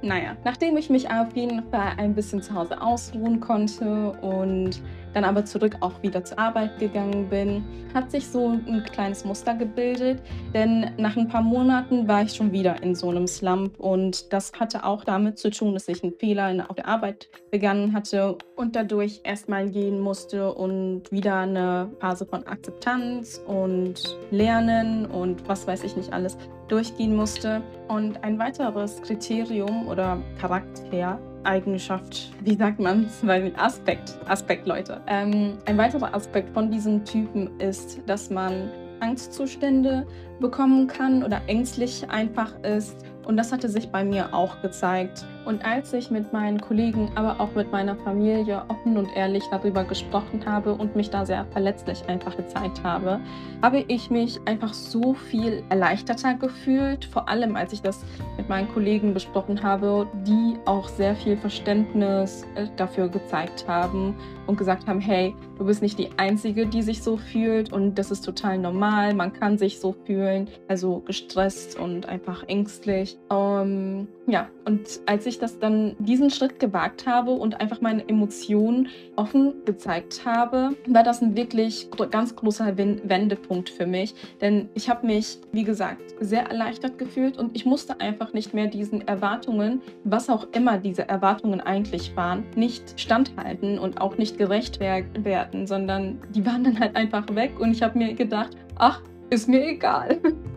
Naja, 0.00 0.36
nachdem 0.44 0.76
ich 0.76 0.90
mich 0.90 1.10
auf 1.10 1.34
jeden 1.34 1.62
Fall 1.70 1.92
ein 1.96 2.14
bisschen 2.14 2.40
zu 2.40 2.54
Hause 2.54 2.80
ausruhen 2.80 3.40
konnte 3.40 4.12
und 4.20 4.80
dann 5.14 5.24
aber 5.24 5.44
zurück 5.44 5.76
auch 5.80 6.02
wieder 6.02 6.24
zur 6.24 6.38
Arbeit 6.38 6.78
gegangen 6.78 7.28
bin, 7.28 7.64
hat 7.94 8.10
sich 8.10 8.26
so 8.26 8.48
ein 8.48 8.84
kleines 8.92 9.24
Muster 9.24 9.54
gebildet, 9.54 10.22
denn 10.54 10.92
nach 10.98 11.16
ein 11.16 11.28
paar 11.28 11.42
Monaten 11.42 12.06
war 12.08 12.22
ich 12.22 12.34
schon 12.34 12.52
wieder 12.52 12.82
in 12.82 12.94
so 12.94 13.10
einem 13.10 13.26
Slump 13.26 13.78
und 13.78 14.32
das 14.32 14.52
hatte 14.58 14.84
auch 14.84 15.04
damit 15.04 15.38
zu 15.38 15.50
tun, 15.50 15.74
dass 15.74 15.88
ich 15.88 16.02
einen 16.02 16.12
Fehler 16.12 16.66
auf 16.68 16.76
der 16.76 16.88
Arbeit 16.88 17.28
begangen 17.50 17.92
hatte 17.92 18.36
und 18.56 18.76
dadurch 18.76 19.20
erstmal 19.24 19.70
gehen 19.70 20.00
musste 20.00 20.52
und 20.52 21.10
wieder 21.10 21.36
eine 21.36 21.90
Phase 22.00 22.26
von 22.26 22.46
Akzeptanz 22.46 23.42
und 23.46 24.18
Lernen 24.30 25.06
und 25.06 25.48
was 25.48 25.66
weiß 25.66 25.84
ich 25.84 25.96
nicht 25.96 26.12
alles 26.12 26.36
durchgehen 26.68 27.16
musste. 27.16 27.62
Und 27.88 28.22
ein 28.24 28.38
weiteres 28.38 29.00
Kriterium 29.02 29.88
oder 29.88 30.18
Charakter 30.40 31.18
Eigenschaft, 31.44 32.30
wie 32.42 32.54
sagt 32.54 32.80
man 32.80 33.04
es? 33.04 33.22
Aspekt, 33.56 34.18
Aspekt, 34.26 34.66
Leute. 34.66 35.00
Ähm, 35.06 35.58
ein 35.66 35.78
weiterer 35.78 36.14
Aspekt 36.14 36.50
von 36.50 36.70
diesem 36.70 37.04
Typen 37.04 37.58
ist, 37.60 38.00
dass 38.06 38.30
man 38.30 38.70
Angstzustände 39.00 40.06
bekommen 40.40 40.86
kann 40.86 41.22
oder 41.22 41.40
ängstlich 41.46 42.08
einfach 42.10 42.52
ist 42.62 42.96
und 43.28 43.36
das 43.36 43.52
hatte 43.52 43.68
sich 43.68 43.90
bei 43.90 44.04
mir 44.04 44.32
auch 44.32 44.62
gezeigt. 44.62 45.26
Und 45.48 45.64
als 45.64 45.94
ich 45.94 46.10
mit 46.10 46.30
meinen 46.30 46.60
Kollegen, 46.60 47.10
aber 47.14 47.40
auch 47.40 47.54
mit 47.54 47.72
meiner 47.72 47.96
Familie 47.96 48.62
offen 48.68 48.98
und 48.98 49.08
ehrlich 49.16 49.44
darüber 49.50 49.82
gesprochen 49.82 50.44
habe 50.44 50.74
und 50.74 50.94
mich 50.94 51.08
da 51.08 51.24
sehr 51.24 51.46
verletzlich 51.52 52.06
einfach 52.06 52.36
gezeigt 52.36 52.82
habe, 52.84 53.18
habe 53.62 53.82
ich 53.88 54.10
mich 54.10 54.38
einfach 54.44 54.74
so 54.74 55.14
viel 55.14 55.62
erleichterter 55.70 56.34
gefühlt. 56.34 57.06
Vor 57.06 57.30
allem, 57.30 57.56
als 57.56 57.72
ich 57.72 57.80
das 57.80 58.04
mit 58.36 58.50
meinen 58.50 58.68
Kollegen 58.74 59.14
besprochen 59.14 59.62
habe, 59.62 60.06
die 60.26 60.58
auch 60.66 60.86
sehr 60.86 61.16
viel 61.16 61.38
Verständnis 61.38 62.44
äh, 62.54 62.66
dafür 62.76 63.08
gezeigt 63.08 63.64
haben 63.66 64.14
und 64.46 64.58
gesagt 64.58 64.86
haben, 64.86 65.00
hey, 65.00 65.34
du 65.58 65.64
bist 65.64 65.82
nicht 65.82 65.98
die 65.98 66.10
Einzige, 66.18 66.66
die 66.66 66.82
sich 66.82 67.02
so 67.02 67.16
fühlt 67.16 67.72
und 67.72 67.94
das 67.98 68.10
ist 68.10 68.22
total 68.22 68.58
normal, 68.58 69.14
man 69.14 69.32
kann 69.32 69.58
sich 69.58 69.80
so 69.80 69.94
fühlen, 70.04 70.48
also 70.68 71.00
gestresst 71.06 71.78
und 71.78 72.06
einfach 72.06 72.44
ängstlich. 72.48 73.18
Um, 73.30 74.08
ja, 74.26 74.48
und 74.64 75.00
als 75.06 75.26
ich 75.26 75.37
das 75.38 75.58
dann 75.58 75.96
diesen 75.98 76.30
Schritt 76.30 76.58
gewagt 76.58 77.06
habe 77.06 77.32
und 77.32 77.60
einfach 77.60 77.80
meine 77.80 78.08
Emotionen 78.08 78.88
offen 79.16 79.64
gezeigt 79.64 80.24
habe, 80.24 80.70
war 80.86 81.02
das 81.02 81.22
ein 81.22 81.36
wirklich 81.36 81.88
ganz 82.10 82.36
großer 82.36 82.76
Wendepunkt 82.76 83.70
für 83.70 83.86
mich. 83.86 84.14
Denn 84.40 84.68
ich 84.74 84.88
habe 84.88 85.06
mich, 85.06 85.38
wie 85.52 85.64
gesagt, 85.64 86.02
sehr 86.20 86.44
erleichtert 86.44 86.98
gefühlt 86.98 87.38
und 87.38 87.54
ich 87.56 87.66
musste 87.66 88.00
einfach 88.00 88.32
nicht 88.32 88.54
mehr 88.54 88.66
diesen 88.66 89.06
Erwartungen, 89.06 89.82
was 90.04 90.28
auch 90.28 90.46
immer 90.52 90.78
diese 90.78 91.08
Erwartungen 91.08 91.60
eigentlich 91.60 92.16
waren, 92.16 92.44
nicht 92.54 93.00
standhalten 93.00 93.78
und 93.78 94.00
auch 94.00 94.18
nicht 94.18 94.38
gerecht 94.38 94.80
werden, 94.80 95.66
sondern 95.66 96.18
die 96.34 96.44
waren 96.44 96.64
dann 96.64 96.80
halt 96.80 96.96
einfach 96.96 97.24
weg 97.34 97.58
und 97.60 97.72
ich 97.72 97.82
habe 97.82 97.98
mir 97.98 98.14
gedacht, 98.14 98.56
ach, 98.76 99.02
ist 99.30 99.48
mir 99.48 99.66
egal. 99.66 100.20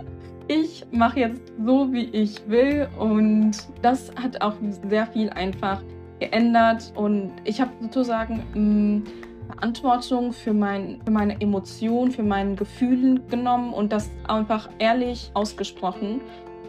ich 0.52 0.86
mache 0.92 1.22
jetzt 1.22 1.54
so, 1.66 1.94
wie 1.94 2.10
ich 2.12 2.36
will 2.50 2.90
und 3.00 3.52
das 3.82 4.12
hat 4.22 4.42
auch 4.42 4.56
sehr 4.90 5.08
viel 5.08 5.30
einfach 5.30 5.82
geändert 6.20 6.92
und 6.96 7.32
ich 7.46 7.62
habe 7.62 7.72
sozusagen 7.80 8.44
mh, 8.54 8.60
mm, 8.60 9.04
Verantwortung 9.48 10.34
für, 10.34 10.54
mein, 10.54 11.02
für 11.06 11.12
meine 11.12 11.40
Emotionen, 11.40 12.12
für 12.12 12.24
meine 12.24 12.56
Gefühle 12.56 13.22
genommen 13.30 13.74
und 13.74 13.92
das 13.94 14.12
einfach 14.28 14.70
ehrlich 14.80 15.32
ausgesprochen. 15.34 16.22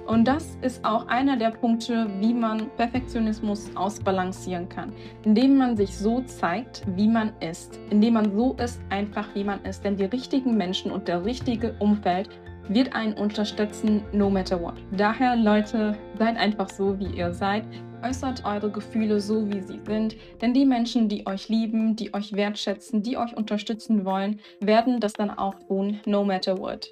Und 0.07 0.27
das 0.27 0.59
ist 0.63 0.85
auch 0.85 1.07
einer 1.07 1.37
der 1.37 1.51
Punkte, 1.51 2.09
wie 2.19 2.35
man 2.35 2.69
Perfektionismus 2.77 3.71
ausbalancieren 3.77 4.69
kann. 4.69 4.93
Indem 5.25 5.57
man 5.57 5.77
sich 5.77 5.97
so 5.97 6.23
zeigt, 6.23 6.83
wie 6.97 7.07
man 7.07 7.33
ist. 7.39 7.79
Indem 7.89 8.15
man 8.15 8.37
so 8.37 8.55
ist, 8.55 8.81
einfach 8.91 9.29
wie 9.35 9.45
man 9.45 9.65
ist. 9.65 9.85
Denn 9.85 9.97
die 9.97 10.05
richtigen 10.05 10.57
Menschen 10.57 10.91
und 10.91 11.07
der 11.07 11.25
richtige 11.25 11.75
Umfeld 11.79 12.29
wird 12.69 12.95
einen 12.95 13.15
unterstützen, 13.15 14.03
no 14.13 14.31
matter 14.31 14.61
what. 14.61 14.75
Daher, 14.93 15.37
Leute, 15.37 15.97
seid 16.19 16.37
einfach 16.37 16.69
so, 16.71 16.99
wie 16.99 17.17
ihr 17.17 17.33
seid. 17.33 17.65
Äußert 18.05 18.45
eure 18.45 18.71
Gefühle 18.71 19.21
so, 19.21 19.49
wie 19.49 19.61
sie 19.61 19.81
sind, 19.87 20.17
denn 20.41 20.53
die 20.53 20.65
Menschen, 20.65 21.09
die 21.09 21.25
euch 21.27 21.49
lieben, 21.49 21.95
die 21.95 22.13
euch 22.13 22.33
wertschätzen, 22.33 23.03
die 23.03 23.17
euch 23.17 23.37
unterstützen 23.37 24.05
wollen, 24.05 24.41
werden 24.61 24.99
das 24.99 25.13
dann 25.13 25.31
auch 25.31 25.55
tun, 25.69 26.01
no 26.05 26.25
matter 26.25 26.59
what. 26.59 26.91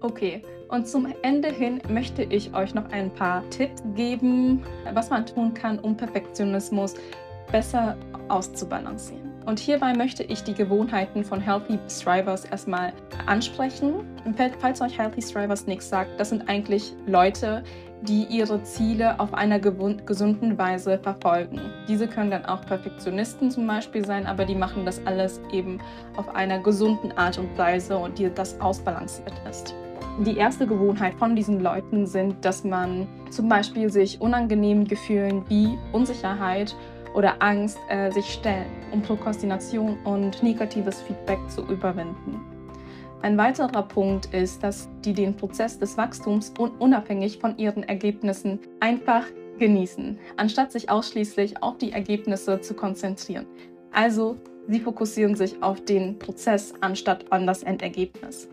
Okay, 0.00 0.42
und 0.68 0.88
zum 0.88 1.14
Ende 1.22 1.48
hin 1.48 1.80
möchte 1.88 2.22
ich 2.24 2.54
euch 2.54 2.74
noch 2.74 2.90
ein 2.90 3.12
paar 3.12 3.48
Tipps 3.50 3.82
geben, 3.94 4.64
was 4.94 5.10
man 5.10 5.26
tun 5.26 5.52
kann, 5.52 5.78
um 5.78 5.96
Perfektionismus 5.96 6.94
besser 7.52 7.96
auszubalancieren. 8.28 9.31
Und 9.44 9.58
hierbei 9.58 9.92
möchte 9.92 10.22
ich 10.22 10.44
die 10.44 10.54
Gewohnheiten 10.54 11.24
von 11.24 11.40
Healthy 11.40 11.78
Strivers 11.88 12.44
erstmal 12.44 12.92
ansprechen. 13.26 13.94
Falls 14.60 14.80
euch 14.80 14.98
Healthy 14.98 15.22
Strivers 15.22 15.66
nichts 15.66 15.88
sagt, 15.88 16.18
das 16.18 16.28
sind 16.28 16.48
eigentlich 16.48 16.94
Leute, 17.06 17.64
die 18.02 18.24
ihre 18.24 18.62
Ziele 18.64 19.18
auf 19.20 19.32
einer 19.32 19.58
gesunden 19.58 20.58
Weise 20.58 20.98
verfolgen. 20.98 21.60
Diese 21.88 22.08
können 22.08 22.30
dann 22.30 22.44
auch 22.44 22.62
Perfektionisten 22.62 23.50
zum 23.50 23.66
Beispiel 23.66 24.04
sein, 24.04 24.26
aber 24.26 24.44
die 24.44 24.56
machen 24.56 24.84
das 24.84 25.00
alles 25.06 25.40
eben 25.52 25.78
auf 26.16 26.34
einer 26.34 26.58
gesunden 26.58 27.12
Art 27.12 27.38
und 27.38 27.56
Weise 27.56 27.96
und 27.96 28.18
die 28.18 28.28
das 28.32 28.60
ausbalanciert 28.60 29.34
ist. 29.48 29.74
Die 30.26 30.36
erste 30.36 30.66
Gewohnheit 30.66 31.14
von 31.14 31.34
diesen 31.34 31.60
Leuten 31.60 32.06
sind, 32.06 32.44
dass 32.44 32.64
man 32.64 33.08
zum 33.30 33.48
Beispiel 33.48 33.90
sich 33.90 34.20
unangenehmen 34.20 34.86
Gefühlen 34.86 35.42
wie 35.48 35.78
Unsicherheit 35.92 36.76
oder 37.14 37.42
Angst 37.42 37.78
äh, 37.88 38.10
sich 38.10 38.26
stellen, 38.26 38.70
um 38.92 39.02
Prokrastination 39.02 39.98
und 40.04 40.42
negatives 40.42 41.00
Feedback 41.02 41.38
zu 41.48 41.62
überwinden. 41.62 42.40
Ein 43.22 43.38
weiterer 43.38 43.84
Punkt 43.84 44.34
ist, 44.34 44.62
dass 44.64 44.88
die 45.04 45.12
den 45.12 45.36
Prozess 45.36 45.78
des 45.78 45.96
Wachstums 45.96 46.52
unabhängig 46.78 47.38
von 47.38 47.56
ihren 47.56 47.84
Ergebnissen 47.84 48.58
einfach 48.80 49.26
genießen, 49.58 50.18
anstatt 50.36 50.72
sich 50.72 50.90
ausschließlich 50.90 51.62
auf 51.62 51.78
die 51.78 51.92
Ergebnisse 51.92 52.60
zu 52.60 52.74
konzentrieren. 52.74 53.46
Also 53.92 54.36
sie 54.66 54.80
fokussieren 54.80 55.36
sich 55.36 55.62
auf 55.62 55.84
den 55.84 56.18
Prozess 56.18 56.74
anstatt 56.80 57.30
an 57.30 57.46
das 57.46 57.62
Endergebnis. 57.62 58.48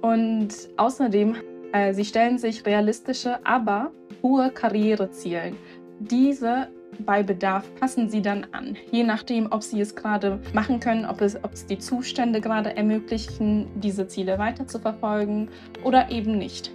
Und 0.00 0.48
außerdem, 0.78 1.36
äh, 1.72 1.92
sie 1.92 2.04
stellen 2.06 2.38
sich 2.38 2.64
realistische, 2.64 3.44
aber 3.44 3.90
hohe 4.22 4.50
Karriereziele. 4.50 5.52
Diese 5.98 6.68
bei 7.00 7.22
Bedarf 7.22 7.64
passen 7.80 8.08
sie 8.08 8.22
dann 8.22 8.46
an, 8.52 8.76
je 8.90 9.04
nachdem, 9.04 9.50
ob 9.50 9.62
sie 9.62 9.80
es 9.80 9.94
gerade 9.94 10.40
machen 10.52 10.80
können, 10.80 11.04
ob 11.04 11.20
es, 11.20 11.36
ob 11.42 11.52
es 11.52 11.66
die 11.66 11.78
Zustände 11.78 12.40
gerade 12.40 12.76
ermöglichen, 12.76 13.68
diese 13.80 14.06
Ziele 14.06 14.38
weiter 14.38 14.66
zu 14.66 14.78
verfolgen 14.78 15.48
oder 15.82 16.10
eben 16.10 16.38
nicht. 16.38 16.70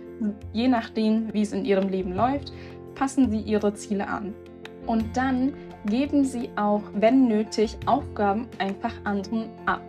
Je 0.53 0.67
nachdem, 0.67 1.33
wie 1.33 1.41
es 1.41 1.53
in 1.53 1.65
ihrem 1.65 1.89
Leben 1.89 2.13
läuft, 2.13 2.51
passen 2.95 3.31
sie 3.31 3.39
ihre 3.39 3.73
Ziele 3.73 4.07
an. 4.07 4.33
Und 4.85 5.15
dann 5.15 5.53
geben 5.85 6.25
sie 6.25 6.49
auch, 6.55 6.83
wenn 6.93 7.27
nötig, 7.27 7.77
Aufgaben 7.85 8.47
einfach 8.57 8.93
anderen 9.05 9.49
ab. 9.65 9.81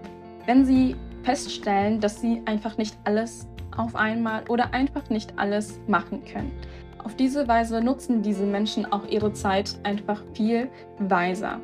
Wenn 0.46 0.64
sie 0.64 0.94
feststellen, 1.22 2.00
dass 2.00 2.20
sie 2.20 2.42
einfach 2.44 2.78
nicht 2.78 2.96
alles 3.04 3.46
auf 3.76 3.94
einmal 3.96 4.44
oder 4.48 4.72
einfach 4.72 5.10
nicht 5.10 5.38
alles 5.38 5.80
machen 5.86 6.24
können. 6.24 6.52
Auf 7.04 7.16
diese 7.16 7.48
Weise 7.48 7.80
nutzen 7.80 8.22
diese 8.22 8.44
Menschen 8.44 8.90
auch 8.92 9.06
ihre 9.06 9.32
Zeit 9.32 9.78
einfach 9.84 10.22
viel 10.34 10.68
weiser. 10.98 11.60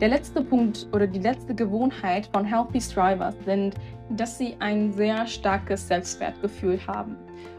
Der 0.00 0.08
letzte 0.08 0.42
Punkt 0.42 0.88
oder 0.92 1.06
die 1.06 1.20
letzte 1.20 1.54
Gewohnheit 1.54 2.28
von 2.32 2.44
Healthy 2.44 2.80
Strivers 2.80 3.34
sind, 3.44 3.74
dass 4.10 4.38
sie 4.38 4.56
ein 4.58 4.92
sehr 4.92 5.26
starkes 5.26 5.88
Selbstwertgefühl 5.88 6.78
haben. 6.86 7.16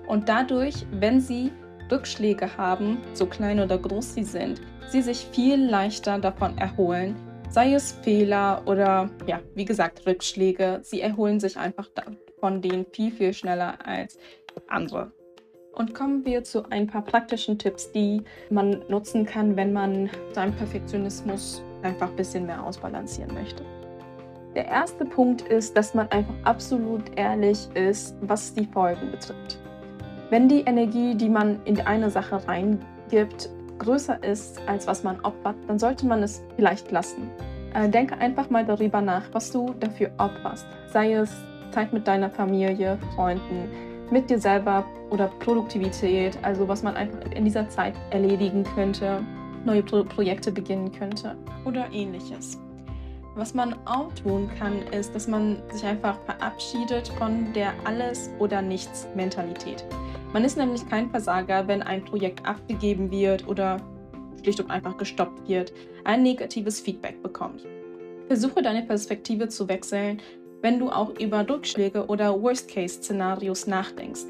Und 0.07 0.29
dadurch, 0.29 0.85
wenn 0.91 1.19
sie 1.19 1.51
Rückschläge 1.89 2.57
haben, 2.57 2.97
so 3.13 3.25
klein 3.25 3.59
oder 3.59 3.77
groß 3.77 4.15
sie 4.15 4.23
sind, 4.23 4.61
sie 4.89 5.01
sich 5.01 5.27
viel 5.31 5.63
leichter 5.65 6.19
davon 6.19 6.57
erholen, 6.57 7.15
sei 7.49 7.73
es 7.73 7.93
Fehler 8.03 8.61
oder 8.65 9.09
ja, 9.27 9.39
wie 9.55 9.65
gesagt, 9.65 10.05
Rückschläge. 10.05 10.79
Sie 10.83 11.01
erholen 11.01 11.39
sich 11.39 11.57
einfach 11.57 11.89
von 12.39 12.61
denen 12.61 12.85
viel, 12.91 13.11
viel 13.11 13.33
schneller 13.33 13.77
als 13.85 14.17
andere. 14.67 15.11
Und 15.75 15.93
kommen 15.93 16.23
wir 16.23 16.43
zu 16.43 16.69
ein 16.69 16.87
paar 16.87 17.01
praktischen 17.01 17.59
Tipps, 17.59 17.91
die 17.91 18.23
man 18.49 18.81
nutzen 18.87 19.25
kann, 19.25 19.57
wenn 19.57 19.73
man 19.73 20.09
seinen 20.31 20.53
Perfektionismus 20.53 21.61
einfach 21.83 22.09
ein 22.09 22.15
bisschen 22.15 22.45
mehr 22.45 22.63
ausbalancieren 22.63 23.33
möchte. 23.33 23.63
Der 24.55 24.67
erste 24.67 25.03
Punkt 25.03 25.41
ist, 25.41 25.75
dass 25.75 25.93
man 25.93 26.09
einfach 26.11 26.33
absolut 26.45 27.03
ehrlich 27.17 27.67
ist, 27.73 28.15
was 28.21 28.53
die 28.53 28.65
Folgen 28.65 29.11
betrifft. 29.11 29.59
Wenn 30.29 30.47
die 30.47 30.61
Energie, 30.61 31.13
die 31.13 31.27
man 31.27 31.59
in 31.65 31.81
eine 31.81 32.09
Sache 32.09 32.47
reingibt, 32.47 33.49
größer 33.77 34.23
ist, 34.23 34.61
als 34.67 34.87
was 34.87 35.03
man 35.03 35.19
opfert, 35.21 35.57
dann 35.67 35.77
sollte 35.77 36.05
man 36.05 36.23
es 36.23 36.41
vielleicht 36.55 36.89
lassen. 36.91 37.29
Äh, 37.73 37.89
denke 37.89 38.17
einfach 38.17 38.49
mal 38.49 38.65
darüber 38.65 39.01
nach, 39.01 39.23
was 39.33 39.51
du 39.51 39.75
dafür 39.81 40.09
opferst. 40.17 40.65
Sei 40.87 41.11
es 41.13 41.29
Zeit 41.71 41.91
mit 41.91 42.07
deiner 42.07 42.29
Familie, 42.29 42.97
Freunden, 43.13 43.69
mit 44.11 44.29
dir 44.29 44.39
selber 44.39 44.85
oder 45.09 45.27
Produktivität, 45.39 46.37
also 46.41 46.67
was 46.67 46.83
man 46.83 46.95
einfach 46.95 47.31
in 47.31 47.45
dieser 47.45 47.69
Zeit 47.69 47.95
erledigen 48.11 48.63
könnte, 48.75 49.21
neue 49.65 49.83
Pro 49.83 50.03
Projekte 50.03 50.51
beginnen 50.51 50.91
könnte 50.91 51.35
oder 51.65 51.87
ähnliches. 51.91 52.59
Was 53.35 53.53
man 53.53 53.75
auch 53.85 54.13
tun 54.13 54.49
kann, 54.57 54.81
ist, 54.93 55.13
dass 55.13 55.27
man 55.27 55.57
sich 55.71 55.83
einfach 55.83 56.17
verabschiedet 56.21 57.09
von 57.17 57.51
der 57.53 57.73
Alles- 57.83 58.29
oder 58.39 58.61
Nichts-Mentalität. 58.61 59.83
Man 60.31 60.45
ist 60.45 60.57
nämlich 60.57 60.87
kein 60.89 61.09
Versager, 61.09 61.67
wenn 61.67 61.81
ein 61.81 62.05
Projekt 62.05 62.45
abgegeben 62.45 63.11
wird 63.11 63.47
oder 63.47 63.81
schlicht 64.41 64.59
und 64.61 64.71
einfach 64.71 64.95
gestoppt 64.97 65.49
wird, 65.49 65.73
ein 66.05 66.23
negatives 66.23 66.79
Feedback 66.79 67.21
bekommt. 67.21 67.65
Versuche 68.27 68.61
deine 68.61 68.83
Perspektive 68.83 69.49
zu 69.49 69.67
wechseln 69.67 70.21
wenn 70.65 70.79
du 70.79 70.89
auch 70.89 71.11
über 71.19 71.47
Rückschläge 71.47 72.07
oder 72.07 72.41
Worst-Case-Szenarios 72.41 73.67
nachdenkst. 73.67 74.21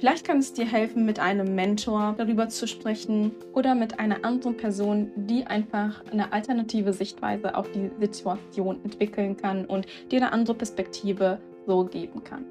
Vielleicht 0.00 0.26
kann 0.26 0.38
es 0.38 0.52
dir 0.52 0.66
helfen, 0.66 1.06
mit 1.06 1.20
einem 1.20 1.54
Mentor 1.54 2.16
darüber 2.18 2.48
zu 2.48 2.66
sprechen 2.66 3.30
oder 3.54 3.76
mit 3.76 4.00
einer 4.00 4.24
anderen 4.24 4.56
Person, 4.56 5.12
die 5.14 5.46
einfach 5.46 6.02
eine 6.10 6.32
alternative 6.32 6.92
Sichtweise 6.92 7.54
auf 7.54 7.70
die 7.70 7.88
Situation 8.00 8.80
entwickeln 8.82 9.36
kann 9.36 9.64
und 9.64 9.86
dir 10.10 10.22
eine 10.22 10.32
andere 10.32 10.56
Perspektive 10.56 11.38
so 11.68 11.84
geben 11.84 12.24
kann. 12.24 12.44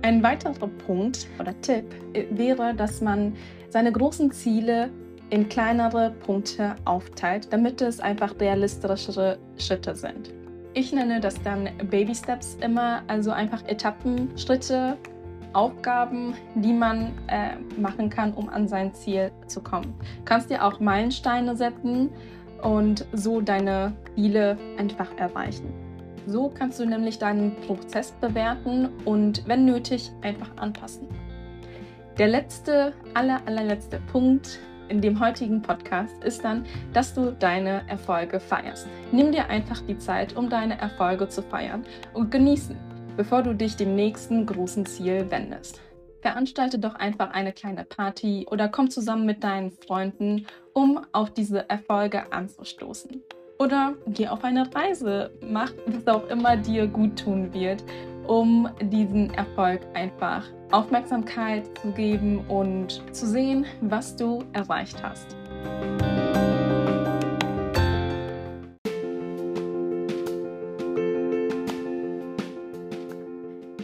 Ein 0.00 0.22
weiterer 0.22 0.68
Punkt 0.86 1.26
oder 1.38 1.52
Tipp 1.60 1.84
wäre, 2.30 2.72
dass 2.74 3.02
man 3.02 3.34
seine 3.68 3.92
großen 3.92 4.30
Ziele 4.30 4.88
in 5.28 5.50
kleinere 5.50 6.14
Punkte 6.24 6.76
aufteilt, 6.86 7.52
damit 7.52 7.82
es 7.82 8.00
einfach 8.00 8.40
realistischere 8.40 9.36
Schritte 9.58 9.94
sind. 9.94 10.32
Ich 10.76 10.92
nenne 10.92 11.20
das 11.20 11.40
dann 11.42 11.68
Baby 11.88 12.16
Steps 12.16 12.58
immer, 12.60 13.02
also 13.06 13.30
einfach 13.30 13.62
Etappen, 13.68 14.36
Schritte, 14.36 14.96
Aufgaben, 15.52 16.34
die 16.56 16.72
man 16.72 17.12
äh, 17.28 17.54
machen 17.80 18.10
kann, 18.10 18.34
um 18.34 18.48
an 18.48 18.66
sein 18.66 18.92
Ziel 18.92 19.30
zu 19.46 19.62
kommen. 19.62 19.94
Du 20.00 20.24
kannst 20.24 20.50
dir 20.50 20.64
auch 20.64 20.80
Meilensteine 20.80 21.54
setzen 21.54 22.10
und 22.60 23.06
so 23.12 23.40
deine 23.40 23.92
Ziele 24.16 24.58
einfach 24.76 25.16
erreichen. 25.16 25.72
So 26.26 26.48
kannst 26.48 26.80
du 26.80 26.86
nämlich 26.86 27.20
deinen 27.20 27.54
Prozess 27.68 28.10
bewerten 28.20 28.88
und 29.04 29.46
wenn 29.46 29.64
nötig 29.64 30.10
einfach 30.22 30.56
anpassen. 30.56 31.06
Der 32.18 32.26
letzte, 32.26 32.94
aller, 33.14 33.40
allerletzte 33.46 34.00
Punkt 34.10 34.58
in 34.88 35.00
dem 35.00 35.20
heutigen 35.20 35.62
Podcast 35.62 36.22
ist 36.24 36.44
dann, 36.44 36.64
dass 36.92 37.14
du 37.14 37.32
deine 37.32 37.88
Erfolge 37.88 38.40
feierst. 38.40 38.86
Nimm 39.12 39.32
dir 39.32 39.48
einfach 39.48 39.80
die 39.80 39.98
Zeit, 39.98 40.36
um 40.36 40.48
deine 40.48 40.78
Erfolge 40.80 41.28
zu 41.28 41.42
feiern 41.42 41.84
und 42.12 42.30
genießen, 42.30 42.76
bevor 43.16 43.42
du 43.42 43.54
dich 43.54 43.76
dem 43.76 43.94
nächsten 43.94 44.46
großen 44.46 44.86
Ziel 44.86 45.30
wendest. 45.30 45.80
Veranstalte 46.20 46.78
doch 46.78 46.94
einfach 46.94 47.32
eine 47.32 47.52
kleine 47.52 47.84
Party 47.84 48.46
oder 48.50 48.68
komm 48.68 48.90
zusammen 48.90 49.26
mit 49.26 49.44
deinen 49.44 49.70
Freunden, 49.70 50.46
um 50.72 51.00
auf 51.12 51.30
diese 51.30 51.68
Erfolge 51.68 52.32
anzustoßen. 52.32 53.22
Oder 53.58 53.94
geh 54.06 54.28
auf 54.28 54.42
eine 54.42 54.74
Reise, 54.74 55.30
mach 55.40 55.72
was 55.86 56.06
auch 56.08 56.28
immer 56.28 56.56
dir 56.56 56.86
gut 56.86 57.18
tun 57.18 57.52
wird, 57.52 57.84
um 58.26 58.68
diesen 58.80 59.32
Erfolg 59.34 59.82
einfach 59.94 60.44
Aufmerksamkeit 60.74 61.70
zu 61.80 61.92
geben 61.92 62.40
und 62.48 63.02
zu 63.14 63.26
sehen, 63.26 63.64
was 63.80 64.16
du 64.16 64.42
erreicht 64.52 65.00
hast. 65.02 65.36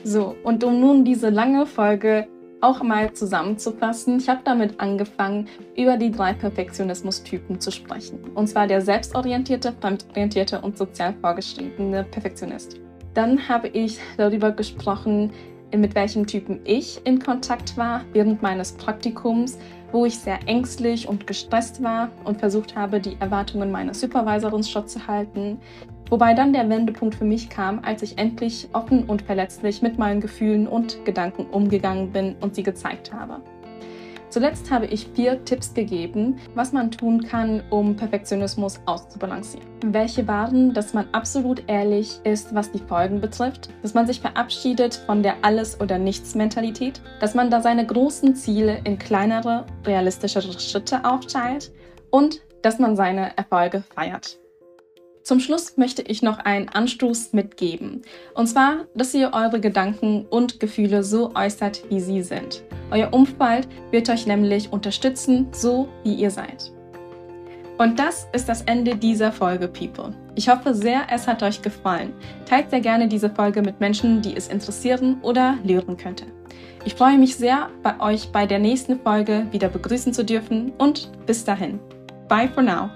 So, 0.03 0.35
und 0.43 0.65
um 0.65 0.81
nun 0.81 1.05
diese 1.05 1.29
lange 1.29 1.67
Folge 1.67 2.27
auch 2.61 2.83
mal 2.83 3.13
zusammenzufassen, 3.13 4.19
ich 4.19 4.29
habe 4.29 4.41
damit 4.45 4.81
angefangen, 4.81 5.47
über 5.77 5.97
die 5.97 6.11
drei 6.11 6.33
Perfektionismus-Typen 6.33 7.61
zu 7.61 7.71
sprechen. 7.71 8.19
Und 8.35 8.49
zwar 8.49 8.67
der 8.67 8.81
selbstorientierte, 8.81 9.73
fremdorientierte 9.81 10.61
und 10.61 10.77
sozial 10.77 11.15
vorgeschriebene 11.21 12.03
Perfektionist. 12.03 12.81
Dann 13.15 13.49
habe 13.49 13.69
ich 13.69 14.01
darüber 14.17 14.51
gesprochen, 14.51 15.31
mit 15.77 15.95
welchem 15.95 16.27
Typen 16.27 16.61
ich 16.65 17.01
in 17.05 17.19
Kontakt 17.19 17.77
war 17.77 18.03
während 18.13 18.43
meines 18.43 18.73
Praktikums 18.73 19.59
wo 19.93 20.07
ich 20.07 20.19
sehr 20.19 20.39
ängstlich 20.47 21.09
und 21.09 21.27
gestresst 21.27 21.83
war 21.83 22.11
und 22.25 22.39
versucht 22.39 22.77
habe, 22.77 23.01
die 23.01 23.17
Erwartungen 23.21 23.71
meiner 23.71 23.95
Supervisorin 23.95 24.63
Schott 24.63 24.91
zu 24.91 25.07
halten. 25.07 25.59
Wobei 26.09 26.35
dann 26.35 26.53
der 26.53 26.69
Wendepunkt 26.69 27.15
für 27.15 27.25
mich 27.25 27.49
kam, 27.49 27.81
als 27.85 28.03
ich 28.03 28.19
endlich 28.19 28.69
offen 28.73 29.05
und 29.05 29.23
verletzlich 29.23 29.81
mit 29.81 29.99
meinen 29.99 30.21
Gefühlen 30.21 30.67
und 30.67 31.05
Gedanken 31.05 31.47
umgegangen 31.47 32.11
bin 32.11 32.35
und 32.41 32.55
sie 32.55 32.65
gezeigt 32.65 33.13
habe. 33.13 33.41
Zuletzt 34.31 34.71
habe 34.71 34.87
ich 34.87 35.09
vier 35.09 35.45
Tipps 35.45 35.75
gegeben, 35.75 36.39
was 36.55 36.73
man 36.73 36.93
tun 36.93 37.25
kann, 37.25 37.65
um 37.69 37.97
Perfektionismus 37.97 38.81
auszubalancieren. 38.87 39.67
Welche 39.85 40.29
waren, 40.29 40.73
dass 40.73 40.95
man 40.95 41.09
absolut 41.13 41.65
ehrlich 41.67 42.21
ist, 42.23 42.55
was 42.55 42.71
die 42.71 42.79
Folgen 42.79 43.21
betrifft, 43.21 43.71
dass 43.83 43.95
man 43.95 44.07
sich 44.07 44.21
verabschiedet 44.21 44.95
von 45.07 45.25
der 45.25 45.35
Alles- 45.43 45.81
oder 45.81 45.99
Nichts-Mentalität, 45.99 47.03
dass 47.21 47.35
man 47.35 47.51
da 47.51 47.61
seine 47.61 47.85
großen 47.85 48.37
Ziele 48.37 48.81
in 48.85 48.99
kleinere, 48.99 49.67
realistischere 49.85 50.59
Schritte 50.61 51.05
aufteilt 51.05 51.73
und 52.11 52.41
dass 52.63 52.79
man 52.79 52.95
seine 52.95 53.37
Erfolge 53.37 53.83
feiert. 53.95 54.40
Zum 55.23 55.39
Schluss 55.39 55.77
möchte 55.77 56.03
ich 56.03 56.23
noch 56.23 56.39
einen 56.39 56.69
Anstoß 56.69 57.33
mitgeben. 57.33 58.03
Und 58.35 58.47
zwar, 58.47 58.87
dass 58.95 59.15
ihr 59.15 59.33
eure 59.33 59.61
Gedanken 59.61 60.27
und 60.29 60.61
Gefühle 60.61 61.05
so 61.05 61.35
äußert, 61.35 61.83
wie 61.91 62.01
sie 62.01 62.23
sind. 62.23 62.63
Euer 62.91 63.13
Umfeld 63.13 63.69
wird 63.91 64.09
euch 64.09 64.27
nämlich 64.27 64.73
unterstützen, 64.73 65.49
so 65.53 65.89
wie 66.05 66.15
ihr 66.15 66.31
seid. 66.31 66.73
Und 67.79 67.99
das 67.99 68.29
ist 68.35 68.47
das 68.49 68.63
Ende 68.63 68.95
dieser 68.95 69.33
Folge, 69.33 69.67
People. 69.67 70.13
Ich 70.35 70.49
hoffe 70.51 70.75
sehr, 70.75 71.03
es 71.11 71.27
hat 71.27 71.43
euch 71.43 71.63
gefallen. 71.63 72.13
Teilt 72.45 72.69
sehr 72.71 72.81
gerne 72.81 73.09
diese 73.09 73.31
Folge 73.31 73.63
mit 73.63 73.81
Menschen, 73.81 74.21
die 74.21 74.37
es 74.37 74.49
interessieren 74.49 75.19
oder 75.23 75.57
lehren 75.65 75.97
könnte. 75.97 76.27
Ich 76.85 76.95
freue 76.95 77.17
mich 77.17 77.37
sehr, 77.37 77.71
bei 77.83 77.99
euch 78.01 78.33
bei 78.33 78.47
der 78.47 78.59
nächsten 78.59 79.01
Folge 79.01 79.47
wieder 79.51 79.69
begrüßen 79.69 80.13
zu 80.13 80.25
dürfen 80.25 80.73
und 80.77 81.11
bis 81.25 81.45
dahin. 81.45 81.79
Bye 82.29 82.49
for 82.49 82.63
now. 82.63 82.91